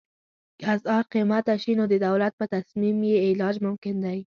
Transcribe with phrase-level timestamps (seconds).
[0.59, 4.19] که اسعار قیمته شي نو د دولت په تصمیم یې علاج ممکن دی.